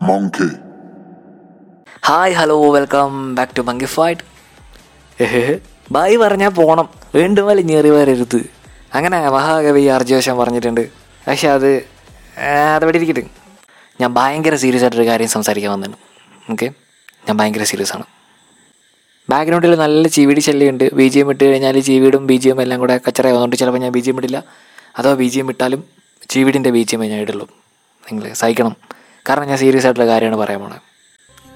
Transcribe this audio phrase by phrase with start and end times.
[0.00, 0.48] Monkey.
[2.06, 4.24] Hi hello welcome back to monkey fight
[5.94, 6.86] bye പറഞ്ഞാൽ പോണം.
[7.14, 8.36] വീണ്ടും വലിഞ്ഞേറി വരരുത്.
[8.96, 10.82] അങ്ങനെ മഹാകവി അർജോശൻ പറഞ്ഞിട്ടുണ്ട്.
[11.26, 11.70] പക്ഷെ അത്
[12.74, 13.24] അതവിടെ ഇരിക്കട്ടെ.
[14.00, 15.96] ഞാൻ ഭയങ്കര സീരിയസ് ആയിട്ടൊരു കാര്യം സംസാരിക്കാൻ വന്നതാണ്
[16.54, 16.68] ഓക്കെ
[17.28, 18.06] ഞാൻ ഭയങ്കര സീരിയസ് ആണ്.
[19.28, 20.86] ബാക്ക്ഗ്രൗണ്ടിൽ നല്ല ചീവിടി ശല്യമുണ്ട്.
[21.00, 23.94] ബി ജി എം ഇട്ട് കഴിഞ്ഞാൽ ചീവിടും ബി ജി എം എല്ലാം കൂടെ കച്ചറ ആയതുകൊണ്ട് ചിലപ്പോൾ ഞാൻ
[23.96, 24.40] ബി ജി എം ഇട്ടില്ല
[24.98, 25.82] അഥവാ ബി ജി എം ഇട്ടാലും
[26.34, 27.48] ചീവിടിന്റെ ബി ജി എം ഞാൻ ഇടുള്ളൂ
[28.04, 28.76] നിങ്ങൾ സഹിക്കണം.
[29.28, 30.76] കാരണം ഞാൻ സീരിയസ് ആയിട്ടുള്ള കാര്യമാണ് പറയാൻ പോണത്.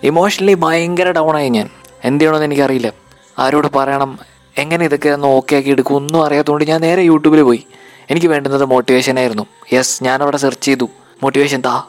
[0.02, 1.70] ഇമോഷണലി ഭയങ്കര ഡൗൺ ആയി ഞാൻ.
[2.04, 2.92] എന്ത് ചെയ്യണമെന്ന് എനിക്കറിയില്ല.
[3.38, 4.18] ആരോട് പറയണം
[4.58, 7.66] എങ്ങനെ ഇതൊക്കെ ഒന്ന് ഓക്കെ ആക്കി എടുക്കും ഒന്നും അറിയാത്തതുകൊണ്ട് ഞാൻ നേരെ യൂട്യൂബിൽ പോയി.
[8.10, 9.46] എനിക്ക് വേണ്ടുന്നത് മോട്ടിവേഷൻ ആയിരുന്നു.
[9.72, 10.88] യെസ് ഞാനവിടെ സെർച്ച് ചെയ്തു.
[11.22, 11.82] മോട്ടിവേഷൻ താ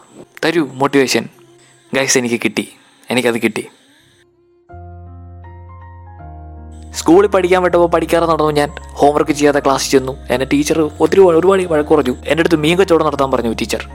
[0.45, 1.29] തരൂ മോട്ടിവേഷൻ
[1.93, 2.73] ഗൈസ് എനിക്ക് കിട്ടി.
[3.11, 3.67] എനിക്കത് കിട്ടി.
[6.93, 8.70] സ്കൂളിൽ പഠിക്കാൻ വിട്ടപ്പോൾ പഠിക്കാതെ നടന്നു ഞാൻ.
[8.81, 10.17] ഹോംവർക്ക് ചെയ്യാതെ ക്ലാസ്സിൽ ചെന്നു.
[10.29, 13.89] എന്നെ ടീച്ചർ ഒത്തിരി ഒരുപാട് വഴക്ക് പറഞ്ഞു എന്റെ അടുത്ത് മീൻ കച്ചവടം നടത്താൻ പറഞ്ഞു ടീച്ചർ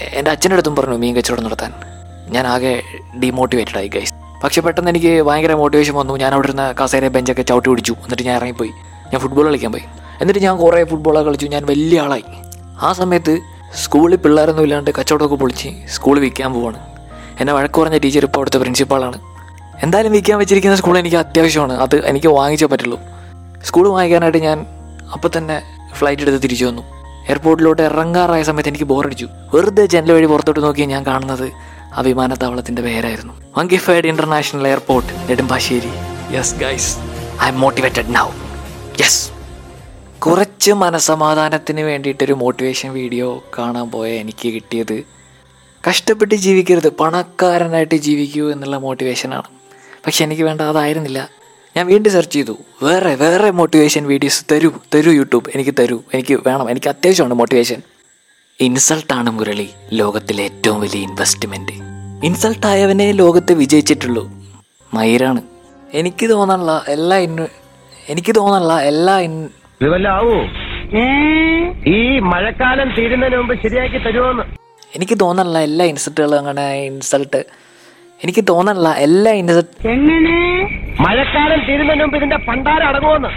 [0.00, 1.72] എന്റെ അച്ഛന്റെ അടുത്തും പറഞ്ഞു മീൻ കച്ചവടം നടത്താൻ.
[2.28, 2.82] ഞാൻ ആകെ
[3.22, 6.16] ഡീമോട്ടിവേറ്റഡ് ആയി ഗൈസ് പക്ഷെ പെട്ടെന്ന് എനിക്ക് ഭയങ്കര മോട്ടിവേഷൻ വന്നു.
[6.16, 7.92] ഞാൻ അവിടെ ഇരുന്ന കസേര ബെഞ്ചൊക്കെ ചവിട്ടി പിടിച്ചു.
[7.92, 8.70] എന്നിട്ട് ഞാൻ ഇറങ്ങിപ്പോയി.
[9.12, 9.82] ഞാൻ ഫുട്ബോൾ കളിക്കാൻ പോയി.
[10.20, 11.46] എന്നിട്ട് ഞാൻ കുറേ ഫുട്ബോളൊക്കെ കളിച്ചു.
[11.46, 12.24] ഞാൻ വലിയ ആളായി.
[12.80, 13.38] ആ സമയത്ത്
[13.74, 16.80] സ്കൂളിൽ പിള്ളേരൊന്നും ഇല്ലാണ്ട് കച്ചവടമൊക്കെ പൊളിച്ച് സ്കൂളിൽ വിൽക്കാൻ പോവാണ്.
[17.40, 19.20] എന്നെ വഴക്ക് പറഞ്ഞ ടീച്ചർ ഇപ്പോൾ അവിടുത്തെ പ്രിൻസിപ്പാളാണ്
[19.82, 21.72] എന്തായാലും വിൽക്കാൻ വെച്ചിരിക്കുന്ന സ്കൂൾ എനിക്ക് അത്യാവശ്യമാണ്.
[21.72, 23.00] അത് എനിക്ക് വാങ്ങിച്ചേ പറ്റുള്ളൂ.
[23.64, 24.66] സ്കൂൾ വാങ്ങിക്കാനായിട്ട് ഞാൻ
[25.12, 25.62] അപ്പം തന്നെ
[25.94, 26.97] ഫ്ലൈറ്റ് എടുത്ത് തിരിച്ചു വന്നു.
[27.28, 29.28] എയർപോർട്ടിലോട്ട് ഇറങ്ങാറായ സമയത്ത് എനിക്ക് ബോറടിച്ചു.
[29.54, 31.52] വെറുതെ ജനൽ വഴി പുറത്തോട്ട് നോക്കി ഞാൻ കാണുന്നത്
[31.94, 33.34] ആ വിമാനത്താവളത്തിന്റെ പേരായിരുന്നു.
[33.56, 35.92] Monkeyfied international airport Nedumbassery.
[36.36, 36.96] Yes guys
[37.48, 38.26] I'm motivated now
[39.00, 39.30] yes
[40.18, 44.96] കുറച്ച് മനസമാധാനത്തിന് വേണ്ടിയിട്ടൊരു മോട്ടിവേഷൻ വീഡിയോ കാണാൻ പോയ എനിക്ക് കിട്ടിയത്
[45.88, 49.48] കഷ്ടപ്പെട്ട് ജീവിക്കരുത് പണക്കാരനായിട്ട് ജീവിക്കൂ എന്നുള്ള മോട്ടിവേഷനാണ്
[50.06, 51.20] പക്ഷെ എനിക്ക് വേണ്ട അതായിരുന്നില്ല.
[51.78, 52.54] ഞാൻ വീണ്ടും സെർച്ച് ചെയ്തു.
[52.82, 55.50] വേറെ വേറെ മോട്ടിവേഷൻ വീഡിയോസ് തരൂ തരൂ യൂട്യൂബ്.
[55.54, 56.00] എനിക്ക് തരൂ.
[56.14, 56.70] എനിക്ക് വേണം.
[56.70, 57.82] എനിക്ക് അത്യാവശ്യമാണ് മോട്ടിവേഷൻ
[58.60, 59.68] ഇൻസൾട്ടാണ് മുരളി.
[59.92, 61.72] ലോകത്തിലെ ഏറ്റവും വലിയ ഇൻവെസ്റ്റ്മെന്റ്
[62.26, 64.24] ഇൻസൾട്ട് ആയവനെ ലോകത്ത് വിജയിച്ചിട്ടുള്ളൂ.
[64.94, 65.42] മയിരാണ്
[65.92, 67.46] എനിക്ക് തോന്നാനുള്ള എല്ലാ ഇൻവെ
[68.08, 69.48] എനിക്ക് തോന്നാനുള്ള എല്ലാ ഇൻ
[71.86, 74.42] ഈ മഴക്കാലം തീരുന്നതിന് മുമ്പ് ശരിയാക്കി തരുമോന്ന്
[74.96, 77.67] എനിക്ക് തോന്നാനുള്ള എല്ലാ ഇൻസൾട്ടുകളും അങ്ങനെ ഇൻസൾട്ട്
[78.24, 78.88] എനിക്ക് തോന്നണല്ല.
[79.06, 79.92] എല്ലാ ഇൻസൾട്ട്
[81.04, 83.30] മഴക്കാലം തീരുന്നതിന് മുമ്പ് ഇതിന്റെ പണ്ടാരം അടങ്ങുമെന്ന്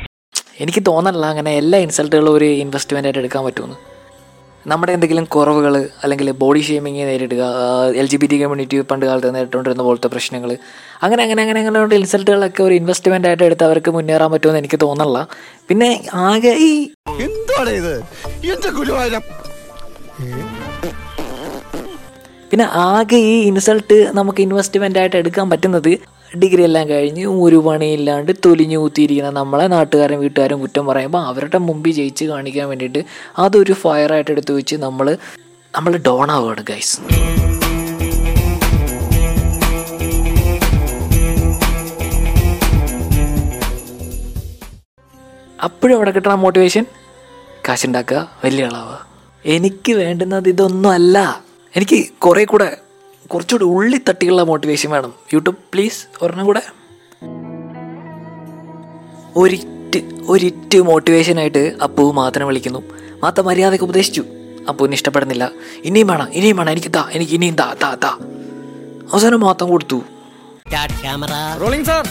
[0.64, 3.78] എനിക്ക് തോന്നണില്ല അങ്ങനെ എല്ലാ ഇൻസൾട്ടുകളും ഒരു ഇൻവെസ്റ്റ്മെന്റ് ആയിട്ട് എടുക്കാൻ പറ്റുമെന്ന്.
[4.66, 7.44] നമ്മുടെ എന്തെങ്കിലും കുറവുകൾ അല്ലെങ്കിൽ ബോഡി ഷേമിങ് നേരിടുക
[8.02, 10.52] L G B T community പണ്ട് കാലത്ത് നേരിട്ടുകൊണ്ടിരുന്ന പോലത്തെ പ്രശ്നങ്ങൾ
[11.03, 15.22] അങ്ങനെ അങ്ങനെ അങ്ങനെ അങ്ങനെ ഇൻസൾട്ടുകളൊക്കെ ഒരു ഇൻവെസ്റ്റ്മെന്റ് ആയിട്ട് എടുത്ത് അവർക്ക് മുന്നേറാൻ പറ്റുമെന്ന് എനിക്ക് തോന്നണില്ല.
[15.69, 15.90] പിന്നെ
[16.28, 16.72] ആകെ ഈ
[17.28, 17.94] എന്താണ് ഇത്?
[18.53, 19.24] എന്റെ ഗുരുവായൂരം.
[22.51, 25.91] പിന്നെ ആകെ ഈ ഇൻസൾട്ട് നമുക്ക് ഇൻവെസ്റ്റ്മെന്റ് ആയിട്ട് എടുക്കാൻ പറ്റുന്നത്
[26.38, 32.25] ഡിഗ്രി എല്ലാം കഴിഞ്ഞ് ഒരു പണിയില്ലാണ്ട് തൊലിഞ്ഞു കുത്തിയിരിക്കുന്ന നമ്മളെ നാട്ടുകാരും വീട്ടുകാരും കുറ്റം പറയുമ്പോൾ അവരുടെ മുമ്പിൽ ജയിച്ച്
[32.25, 33.03] കാണിക്കാൻ വേണ്ടിയിട്ട്
[33.38, 35.09] അതൊരു ഫയറായിട്ട് എടുത്തു വെച്ച് നമ്മൾ
[35.73, 36.97] നമ്മൾ ഡോൺ ആവുകയാണ് ഗൈസ്
[45.59, 46.83] അപ്പോഴും അവിടെ കിട്ടണ മോട്ടിവേഷൻ
[47.68, 48.95] കാശുണ്ടാക്കുക വലിയ ആളാവുക.
[49.45, 51.18] എനിക്ക് വേണ്ടുന്നത് ഇതൊന്നും അല്ല.
[51.76, 52.78] എനിക്ക് കുറേ കൂടെ
[53.28, 55.14] കുറച്ചുകൂടി ഉള്ളി തട്ടിയുള്ള മോട്ടിവേഷൻ വേണം.
[55.34, 56.62] യൂട്യൂബ് പ്ലീസ് ഒരെണ്ണം കൂടെ.
[59.36, 62.81] ഒരിറ്റ് ഒരിറ്റ് മോട്ടിവേഷനായിട്ട് അപ്പു മാത്രം വിളിക്കുന്നു.
[63.24, 64.24] മാത്ത മര്യാദയ്ക്ക് ഉപദേശിച്ചു.
[64.70, 65.52] അപ്പുവിന് ഇഷ്ടപ്പെടുന്നില്ല.
[65.84, 66.72] ഇനിയും വേണം ഇനിയും വേണം.
[66.72, 68.12] എനിക്ക് താ എനിക്ക് ഇനിയും താ താ താ
[69.14, 70.02] അവസാനം മാത്രം കൊടുത്തു.
[71.62, 72.06] റോളിംഗ് സാർ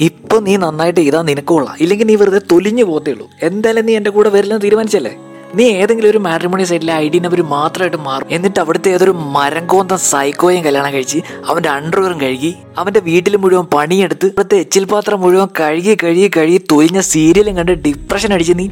[0.00, 1.76] ഇപ്പൊ നീ നന്നായിട്ട് ചെയ്താ നിനക്കുള്ള കൊള്ളാം.
[1.80, 3.30] ഇല്ലെങ്കിൽ നീ വെറുതെ തൊലിഞ്ഞു പോകത്തേ ഉള്ളൂ.
[3.42, 5.31] എന്തായാലും നീ എന്റെ കൂടെ വരില്ലെന്ന് തീരുമാനിച്ചല്ലേ?
[5.54, 8.28] നീ ഏതെങ്കിലും ഒരു മാട്രിമോണി സൈറ്റിലെ ഐ ഡി നമ്പർ മാത്രമായിട്ട് മാറും.
[8.30, 14.26] എന്നിട്ട് അവിടുത്തെ ഏതൊരു മരം കോന്തം സൈക്കോയും കല്യാണം കഴിച്ച് അവന്റെ അണ്ടർവെയറും കഴുകി അവന്റെ വീട്ടിൽ മുഴുവൻ പണിയെടുത്ത്
[14.26, 18.68] ഇവിടുത്തെ എച്ചിൽ പാത്രം മുഴുവൻ കഴുകി കഴുകി കഴുകി തൊലിഞ്ഞ സീരിയലും കണ്ട് ഡിപ്രഷൻ അടിച്ച് നീ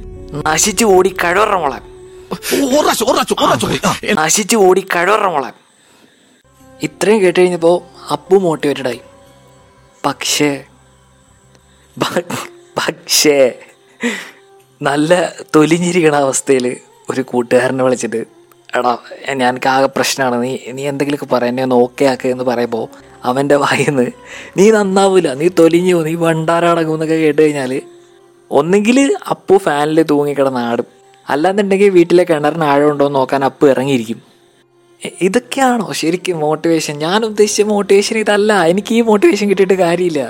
[0.47, 1.81] നശിച്ചു ഓടി കഴിവറ മോളെ.
[4.19, 5.51] നശിച്ചു ഓടി കഴിവറ മോളെ.
[6.83, 7.73] ഇത്രയും കേട്ട് കഴിഞ്ഞപ്പോ
[8.13, 9.01] അപ്പു മോട്ടിവേറ്റഡ് ആയി.
[10.07, 10.51] പക്ഷേ
[12.79, 13.39] പക്ഷേ
[14.81, 15.13] നല്ല
[15.55, 16.67] തൊലിഞ്ഞിരിക്കണ അവസ്ഥയിൽ
[17.11, 18.21] ഒരു കൂട്ടുകാരനെ വിളിച്ചിട്ട്
[18.79, 18.93] എടാ
[19.41, 22.85] ഞാൻ ആകെ പ്രശ്നമാണ് നീ നീ എന്തെങ്കിലുമൊക്കെ പറയാൻ എന്നെ ഒന്ന് ഓക്കെ ആക്കുക എന്ന് പറയുമ്പോൾ
[23.25, 24.07] അവന്റെ വായിന്ന്
[24.59, 27.73] നീ നന്നാവൂല നീ തൊലിഞ്ഞു നീ വണ്ടാരടങ്ങും എന്നൊക്കെ കേട്ട് കഴിഞ്ഞാൽ
[28.51, 28.99] ഒന്നെങ്കിൽ
[29.33, 30.87] അപ്പു ഫാനിൽ തൂങ്ങിക്കിടന്ന് ആടും.
[31.29, 34.21] അല്ലാന്നുണ്ടെങ്കിൽ വീട്ടിലെ കിണറിന് ആഴമുണ്ടോ എന്ന് നോക്കാൻ അപ്പു ഇറങ്ങിയിരിക്കും.
[35.27, 38.53] ഇതൊക്കെയാണോ ശരിക്കും മോട്ടിവേഷൻ ഞാൻ ഉദ്ദേശിച്ച മോട്ടിവേഷൻ ഇതല്ല.
[38.73, 40.23] എനിക്ക് ഈ മോട്ടിവേഷൻ കിട്ടിയിട്ട് കാര്യമില്ല.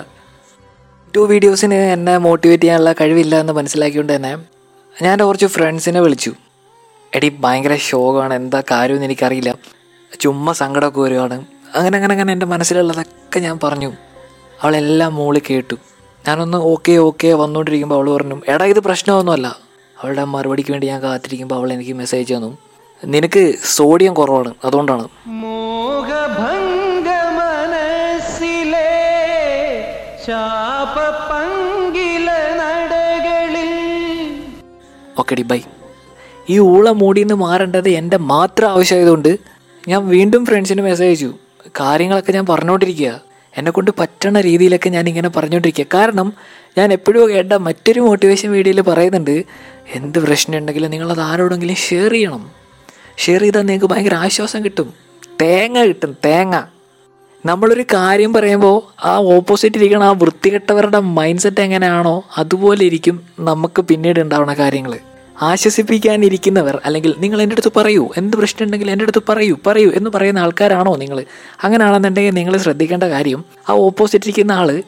[1.17, 4.37] ടു വീഡിയോസിന് എന്നെ മോട്ടിവേറ്റ് ചെയ്യാനുള്ള കഴിവില്ല എന്ന് മനസ്സിലാക്കിക്കൊണ്ട് തന്നെ
[5.03, 6.33] ഞാൻ കുറച്ച് ഫ്രണ്ട്സിനെ വിളിച്ചു.
[7.15, 9.55] എടി ഭയങ്കര ഷോകാണ് എന്താ കാര്യമെന്ന് എനിക്കറിയില്ല.
[10.21, 11.37] ചുമ്മാ സങ്കടമൊക്കെ വരുവാണ്
[11.75, 13.93] അങ്ങനെ അങ്ങനെ അങ്ങനെ എന്റെ മനസ്സിലുള്ളതൊക്കെ ഞാൻ പറഞ്ഞു.
[14.63, 15.75] അവളെല്ലാം മോളിൽ കേട്ടു.
[16.27, 19.47] ഞാനൊന്ന് ഓക്കെ ഓക്കെ വന്നുകൊണ്ടിരിക്കുമ്പോൾ അവൾ പറഞ്ഞു എടാ ഇത് പ്രശ്നമൊന്നുമല്ല.
[20.01, 22.59] അവളുടെ മറുപടിക്ക് വേണ്ടി ഞാൻ കാത്തിരിക്കുമ്പോൾ അവൾ എനിക്ക് മെസ്സേജ് തന്നു.
[23.05, 24.55] നിനക്ക് സോഡിയം കുറവാണ്.
[24.65, 25.09] അതുകൊണ്ടാണ്.
[25.29, 27.09] മോഹഭംഗ
[27.39, 28.89] മനസ്സിലെ
[35.31, 35.61] ഓക്കെ ഡി ബൈ.
[36.51, 39.39] ഈ ഊള മൂടിയിൽ നിന്ന് മാറേണ്ടത് എന്റെ മാത്രം ആവശ്യമായതുകൊണ്ട്
[39.89, 41.29] ഞാൻ വീണ്ടും ഫ്രണ്ട്സിന് മെസ്സേജ് അയച്ചു.
[41.81, 43.11] കാര്യങ്ങളൊക്കെ ഞാൻ പറഞ്ഞുകൊണ്ടിരിക്കുക
[43.57, 46.33] എന്നെ കൊണ്ട് പറ്റണ രീതിയിലൊക്കെ ഞാൻ ഇങ്ങനെ പറഞ്ഞുകൊണ്ടിരിക്കുക കാരണം
[46.79, 49.37] ഞാൻ എപ്പോഴും കേട്ട മറ്റൊരു മോട്ടിവേഷൻ വീഡിയോയിൽ പറയുന്നുണ്ട്
[49.95, 52.43] എന്ത് പ്രശ്നം ഉണ്ടെങ്കിലും നിങ്ങളത് ആരോടെങ്കിലും ഷെയർ ചെയ്യണം.
[53.19, 54.91] ഷെയർ ചെയ്താൽ നിങ്ങൾക്ക് ഭയങ്കര ആശ്വാസം കിട്ടും.
[55.43, 56.63] തേങ്ങ കിട്ടും തേങ്ങ.
[57.47, 64.21] നമ്മളൊരു കാര്യം പറയുമ്പോൾ ആ ഓപ്പോസിറ്റ് ഇരിക്കണ ആ വൃത്തികെട്ടവരുടെ മൈൻഡ് സെറ്റ് എങ്ങനെയാണോ അതുപോലെ ഇരിക്കും നമുക്ക് പിന്നീട്
[64.21, 64.95] ഉണ്ടാവുന്ന കാര്യങ്ങൾ
[65.43, 70.39] ആശ്വസിപ്പിക്കാനിരിക്കുന്നവർ അല്ലെങ്കിൽ നിങ്ങൾ എന്റെ അടുത്ത് പറയൂ എന്ത് പ്രശ്നം ഉണ്ടെങ്കിൽ എന്റെ അടുത്ത് പറയൂ പറയൂ എന്ന് പറയുന്ന
[70.39, 71.25] ആൾക്കാരാണോ നിങ്ങൾ
[71.65, 74.83] അങ്ങനെയാണെന്നുണ്ടെങ്കിൽ നിങ്ങൾ ശ്രദ്ധിക്കേണ്ട കാര്യം ആ ഓപ്പോസിറ്റ് ഇരിക്കുന്ന ആൾ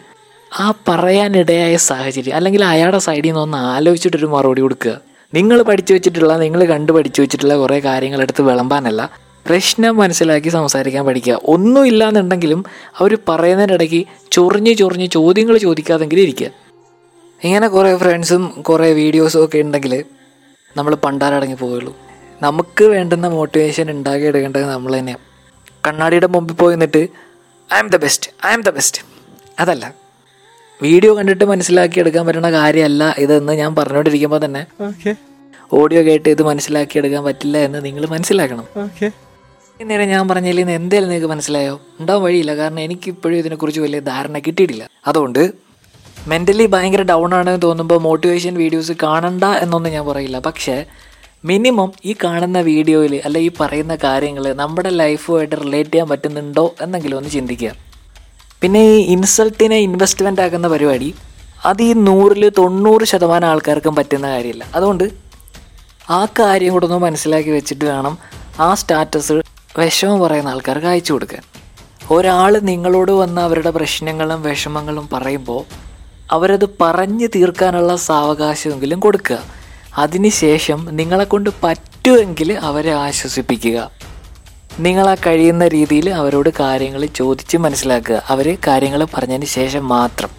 [0.60, 5.00] ആ പറയാനിടയായ സാഹചര്യം അല്ലെങ്കിൽ അയാളുടെ സൈഡിൽ നിന്ന് ഒന്ന് ആലോചിച്ചിട്ടൊരു മറുപടി കൊടുക്കുക.
[5.34, 9.10] നിങ്ങൾ പഠിച്ചു വെച്ചിട്ടുള്ള നിങ്ങൾ കണ്ടു പഠിച്ചു വെച്ചിട്ടുള്ള കുറേ കാര്യങ്ങളെടുത്ത് വിളമ്പാനല്ല
[9.46, 11.40] പ്രശ്നം മനസ്സിലാക്കി സംസാരിക്കാൻ പഠിക്കുക.
[11.44, 12.64] ഒന്നുമില്ല എന്നുണ്ടെങ്കിലും
[12.98, 16.50] അവർ പറയുന്നതിനിടയ്ക്ക് ചൊറിഞ്ഞ് ചൊറിഞ്ഞ് ചോദ്യങ്ങൾ ചോദിക്കാതെങ്കിലും ഇരിക്കുക.
[17.44, 20.04] ഇങ്ങനെ കുറേ ഫ്രണ്ട്സും കുറേ വീഡിയോസും ഒക്കെ ഉണ്ടെങ്കിൽ
[20.76, 21.92] നമ്മൾ പണ്ടാരടങ്ങി പോവുള്ളൂ
[22.42, 25.24] നമുക്ക് വേണ്ടുന്ന മോട്ടിവേഷൻ ഉണ്ടാക്കി എടുക്കേണ്ടത് നമ്മൾ തന്നെയാണ്
[25.86, 27.02] കണ്ണാടിയുടെ മുമ്പിൽ പോയി നിന്നിട്ട്
[27.78, 29.00] I'm the best I'm the best
[29.60, 29.84] അതല്ല.
[30.82, 34.62] വീഡിയോ കണ്ടിട്ട് മനസ്സിലാക്കി എടുക്കാൻ പറ്റുന്ന കാര്യമല്ല ഇതെന്ന് ഞാൻ പറഞ്ഞുകൊണ്ടിരിക്കുമ്പോൾ തന്നെ
[35.74, 38.66] ഓഡിയോ കേട്ട് ഇത് മനസ്സിലാക്കി എടുക്കാൻ പറ്റില്ല എന്ന് നിങ്ങൾ മനസ്സിലാക്കണം.
[39.80, 41.80] നേരം ഞാൻ പറഞ്ഞതിൽ നിന്ന് എന്തായാലും നിങ്ങൾക്ക് മനസ്സിലായോ?
[42.00, 42.52] ഉണ്ടാവാൻ വഴിയില്ല.
[42.56, 44.84] കാരണം എനിക്കിപ്പോഴും ഇതിനെക്കുറിച്ച് വലിയ ധാരണ കിട്ടിയിട്ടില്ല.
[45.06, 45.40] അതുകൊണ്ട്
[46.30, 50.38] മെന്റലി ഭയങ്കര ഡൗൺ ആണെന്ന് തോന്നുമ്പോൾ മോട്ടിവേഷൻ വീഡിയോസ് കാണണ്ട എന്നൊന്നും ഞാൻ പറയില്ല.
[50.48, 50.76] പക്ഷേ
[51.50, 57.30] മിനിമം ഈ കാണുന്ന വീഡിയോയിൽ അല്ല ഈ പറയുന്ന കാര്യങ്ങൾ നമ്മുടെ ലൈഫുമായിട്ട് റിലേറ്റ് ചെയ്യാൻ പറ്റുന്നുണ്ടോ എന്നെങ്കിലും ഒന്ന്
[57.36, 57.72] ചിന്തിക്കുക.
[58.62, 61.10] പിന്നെ ഈ ഇൻസൾട്ടിനെ ഇൻവെസ്റ്റ്മെന്റ് ആക്കുന്ന പരിപാടി
[61.70, 65.06] അത് ഈ നൂറിൽ തൊണ്ണൂറ് ശതമാനം ആൾക്കാർക്കും പറ്റുന്ന കാര്യമില്ല അതുകൊണ്ട്
[66.18, 68.14] ആ കാര്യം കൂടെ ഒന്ന് മനസ്സിലാക്കി വെച്ചിട്ട് വേണം
[68.66, 69.34] ആ സ്റ്റാറ്റസ്
[69.78, 71.42] വിഷമം പറയുന്ന ആൾക്കാർക്ക് അയച്ചു കൊടുക്കാൻ.
[72.14, 75.62] ഒരാൾ നിങ്ങളോട് വന്ന അവരുടെ പ്രശ്നങ്ങളും വിഷമങ്ങളും പറയുമ്പോൾ
[76.30, 79.38] അവരത് പറഞ്ഞു തീർക്കാനുള്ള സാവകാശമെങ്കിലും കൊടുക്കുക.
[79.98, 83.90] അതിനുശേഷം നിങ്ങളെ കൊണ്ട് പറ്റുമെങ്കിൽ അവരെ ആശ്വസിപ്പിക്കുക.
[84.78, 88.22] നിങ്ങളാ കഴിയുന്ന രീതിയിൽ അവരോട് കാര്യങ്ങൾ ചോദിച്ച് മനസ്സിലാക്കുക.
[88.28, 90.30] അവർ കാര്യങ്ങൾ പറഞ്ഞതിന് ശേഷം മാത്രം.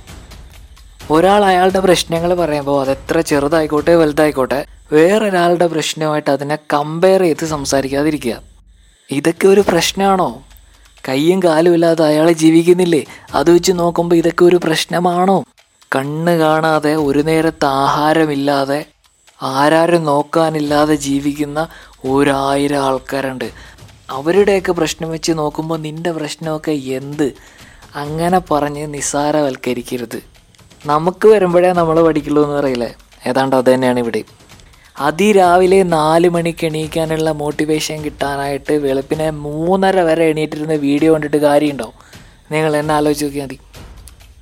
[1.12, 8.42] ഒരാൾ അയാളുടെ പ്രശ്നങ്ങൾ പറയുമ്പോൾ അതെത്ര ചെറുതായിക്കോട്ടെ വലുതായിക്കോട്ടെ വേറൊരാളുടെ പ്രശ്നമായിട്ട് അതിനെ കമ്പയർ ചെയ്ത് സംസാരിക്കാതിരിക്കുക.
[9.12, 10.44] ഇതൊക്കെ ഒരു പ്രശ്നമാണോ?
[11.10, 13.06] കയ്യും കാലും ഇല്ലാതെ അയാൾ ജീവിക്കുന്നില്ലേ?
[13.36, 15.44] അത് വെച്ച് നോക്കുമ്പോൾ ഇതൊക്കെ ഒരു പ്രശ്നമാണോ?
[15.96, 18.86] കണ്ണ് കാണാതെ ഒരു നേരത്തെ ആഹാരമില്ലാതെ
[19.44, 21.68] ആരാരും നോക്കാനില്ലാതെ ജീവിക്കുന്ന
[22.10, 23.52] ഒരായിരം ആൾക്കാരുണ്ട്.
[24.10, 27.34] അവരുടെയൊക്കെ പ്രശ്നം വെച്ച് നോക്കുമ്പോൾ നിന്റെ പ്രശ്നമൊക്കെ എന്ത്?
[27.96, 30.20] അങ്ങനെ പറഞ്ഞ് നിസ്സാരവൽക്കരിക്കരുത്.
[30.86, 32.94] നമുക്ക് വരുമ്പോഴേ നമ്മൾ പഠിക്കുള്ളൂ എന്ന് പറയില്ലേ?
[33.28, 34.24] ഏതാണ്ട് അത് തന്നെയാണ് ഇവിടെ.
[35.00, 41.94] അതിരാവിലെ നാല് മണിക്ക് എണീക്കാനുള്ള മോട്ടിവേഷൻ കിട്ടാനായിട്ട് വെളുപ്പിനെ മൂന്നര വരെ എണീറ്റിരുന്ന വീഡിയോ കണ്ടിട്ട് കാര്യമുണ്ടോ?
[42.52, 43.60] നിങ്ങൾ എന്നെ ആലോചിച്ച് നോക്കിയാൽ മതി.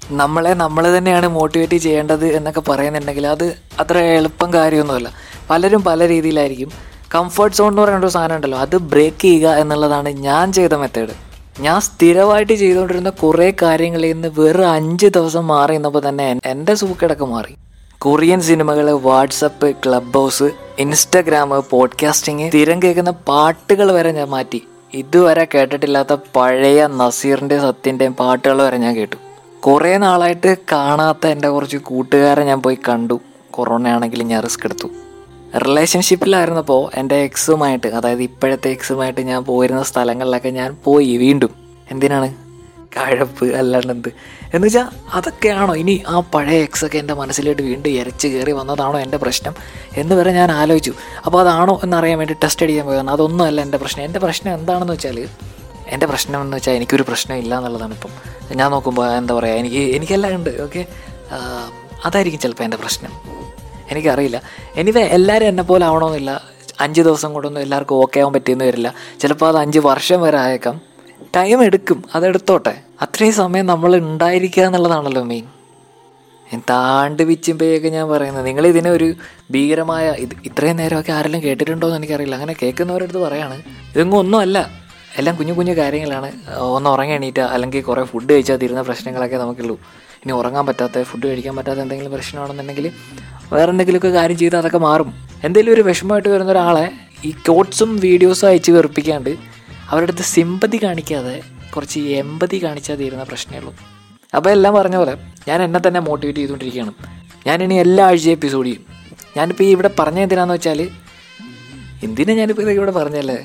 [0.09, 5.11] നമ്മളെ നമ്മൾ തന്നെയാണ് മോട്ടിവേറ്റ് ചെയ്യേണ്ടത് എന്നൊക്കെ പറയുന്നുണ്ടെങ്കിൽ അത് അത്ര എളുപ്പം കാര്യമൊന്നുമല്ല.
[5.49, 6.71] പലരും പല രീതിയിലായിരിക്കും.
[7.15, 11.81] കംഫർട്ട് സോൺ എന്ന് പറയുന്ന ഒരു സാധനം ഉണ്ടല്ലോ അത് ബ്രേക്ക് ചെയ്യുക എന്നുള്ളതാണ് ഞാൻ ചെയ്ത മെത്തേഡ് ഞാൻ
[11.81, 17.55] സ്ഥിരമായിട്ട് ചെയ്തുകൊണ്ടിരുന്ന കുറേ കാര്യങ്ങളിൽ നിന്ന് വെറും അഞ്ച് ദിവസം മാറി എന്നപ്പോൾ തന്നെ എൻ- എന്റെ സൂക്കേടൊക്കെ മാറി.
[17.99, 24.67] കൊറിയൻ സിനിമകൾ WhatsApp Clubhouse Instagram podcasting സ്ഥിരം കേൾക്കുന്ന പാട്ടുകൾ വരെ ഞാൻ മാറ്റി.
[24.93, 29.15] ഇതുവരെ കേട്ടിട്ടില്ലാത്ത പഴയ നസീറിന്റെ സത്യന്റെയും പാട്ടുകൾ വരെ ഞാൻ കേട്ടു.
[29.67, 33.19] കുറേ നാളായിട്ട് കാണാത്ത എന്റെ കുറച്ച് കൂട്ടുകാരെ ഞാൻ പോയി കണ്ടു.
[33.51, 34.87] കൊറോണ ആണെങ്കിലും ഞാൻ റിസ്ക് എടുത്തു.
[35.57, 41.49] റിലേഷൻഷിപ്പിലായിരുന്നപ്പോൾ എന്റെ എക്സുമായിട്ട് അതായത് ഇപ്പോഴത്തെ എക്സുമായിട്ട് ഞാൻ പോയിരുന്ന സ്ഥലങ്ങളിലൊക്കെ ഞാൻ പോയി വീണ്ടും.
[41.91, 42.35] എന്തിനാണ്?
[42.97, 44.07] കഴപ്പ് അല്ലാണ്ട് എന്ത്?
[44.53, 49.53] എന്ന് വെച്ചാൽ അതൊക്കെയാണോ ഇനി ആ പഴയ എക്സൊക്കെ എന്റെ മനസ്സിലോട്ട് വീണ്ടും ഇരച്ച് കയറി വന്നതാണോ എന്റെ പ്രശ്നം?
[49.97, 50.93] എന്ന് വരെ ഞാൻ ആലോചിച്ചു.
[51.25, 54.05] അപ്പോൾ അതാണോ എന്നറിയാൻ വേണ്ടി ടെസ്റ്റ് അടിക്കാൻ പോയതാണ് അതൊന്നും അല്ല എന്റെ പ്രശ്നം.
[54.05, 55.27] എന്റെ പ്രശ്നം എന്താണെന്ന് വെച്ചാൽ
[55.91, 58.09] എന്റെ പ്രശ്നം എന്ന് വെച്ചാൽ എനിക്കൊരു പ്രശ്നം ഇല്ല എന്നുള്ളതാണ് ഇപ്പം.
[58.55, 60.85] ഞാൻ നോക്കുമ്പോൾ എന്താ പറയുക എനിക്ക് എനിക്കെല്ലാം ഉണ്ട് ഓക്കെ?
[62.05, 63.11] അതായിരിക്കും ചിലപ്പോൾ എന്റെ പ്രശ്നം.
[63.91, 64.41] എനിക്കറിയില്ല.
[64.75, 66.41] എനിവേ എല്ലാവരും എന്നെ പോലെ ആവണമെന്നില്ല.
[66.79, 68.93] അഞ്ച് ദിവസം കൊണ്ടൊന്നും എല്ലാവർക്കും ഓക്കെ ആവാൻ പറ്റിയെന്ന് വരില്ല.
[69.19, 70.81] ചിലപ്പോൾ അത് അഞ്ച് വർഷം വരെ ആയേക്കാം.
[71.35, 72.77] ടൈം എടുക്കും അതെടുത്തോട്ടെ.
[73.01, 75.47] അത്രയും സമയം നമ്മൾ ഉണ്ടായിരിക്കുക എന്നുള്ളതാണല്ലോ മെയിൻ
[76.69, 78.45] താണ്ട് വിച്ചുമ്പോഴൊക്കെ ഞാൻ പറയുന്നത്.
[78.45, 79.13] നിങ്ങൾ ഇതിനെ ഒരു
[79.51, 82.35] ഭീകരമായ ഇത് ഇത്രയും നേരമൊക്കെ ആരെല്ലാം കേട്ടിട്ടുണ്ടോ എന്ന് എനിക്കറിയില്ല.
[82.35, 83.61] അങ്ങനെ കേൾക്കുന്നവരടുത്ത് പറയാണ്.
[83.95, 84.80] ഇതൊന്നും ഒന്നുമല്ല.
[85.19, 86.29] എല്ലാം കുഞ്ഞു കുഞ്ഞു കാര്യങ്ങളാണ്.
[86.59, 89.75] ഒന്ന് ഉറങ്ങി എണീറ്റുക അല്ലെങ്കിൽ കുറേ ഫുഡ് കഴിച്ചാൽ തീരുന്ന പ്രശ്നങ്ങളൊക്കെ നമുക്കുള്ളൂ.
[90.23, 92.91] ഇനി ഉറങ്ങാൻ പറ്റാത്ത ഫുഡ് കഴിക്കാൻ പറ്റാത്ത എന്തെങ്കിലും പ്രശ്നമാണെന്നുണ്ടെങ്കിൽ
[93.53, 95.13] വേറെ എന്തെങ്കിലുമൊക്കെ കാര്യം ചെയ്താൽ അതൊക്കെ മാറും.
[95.43, 96.91] എന്തെങ്കിലും ഒരു വിഷമമായിട്ട് വരുന്ന ഒരാളെ
[97.25, 99.29] ഈ കോട്ട്സും വീഡിയോസും അയച്ച് വെറുപ്പിക്കാണ്ട്
[99.89, 101.41] അവരുടെ അടുത്ത് സിമ്പതി കാണിക്കാതെ
[101.75, 103.75] കുറച്ച് എമ്പതി കാണിച്ചാൽ തീരുന്ന പ്രശ്നമേ ഉള്ളൂ.
[104.35, 106.93] അപ്പോൾ എല്ലാം പറഞ്ഞ പോലെ ഞാൻ എന്നെ തന്നെ മോട്ടിവേറ്റ് ചെയ്തുകൊണ്ടിരിക്കുകയാണ്.
[107.47, 108.85] ഞാനിനി എല്ലാ ആഴ്ച എപ്പിസോഡ് ചെയ്യും.
[109.37, 110.81] ഞാനിപ്പോൾ ഈ ഇവിടെ പറഞ്ഞ എന്തിനാണെന്ന് വെച്ചാൽ
[112.03, 113.39] എന്തിനാണ് ഞാനിപ്പോൾ ഇതൊക്കെ ഇവിടെ പറഞ്ഞല്ലേ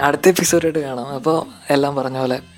[0.00, 1.06] അടുത്ത എപ്പിസോഡായിട്ട് കാണാം.
[1.06, 2.53] അപ്പോൾ എല്ലാം പറഞ്ഞ പോലെ